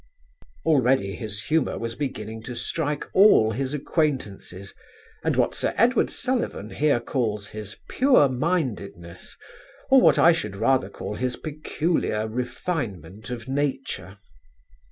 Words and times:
'"Already 0.65 1.13
his 1.15 1.43
humour 1.43 1.77
was 1.77 1.93
beginning 1.93 2.41
to 2.41 2.55
strike 2.55 3.05
all 3.13 3.51
his 3.51 3.75
acquaintances, 3.75 4.73
and 5.23 5.35
what 5.35 5.53
Sir 5.53 5.75
Edward 5.77 6.09
Sullivan 6.09 6.71
here 6.71 6.99
calls 6.99 7.49
his 7.49 7.77
"puremindedness," 7.87 9.37
or 9.91 10.01
what 10.01 10.17
I 10.17 10.31
should 10.31 10.55
rather 10.55 10.89
call 10.89 11.17
his 11.17 11.35
peculiar 11.35 12.27
refinement 12.27 13.29
of 13.29 13.47
nature. 13.47 14.17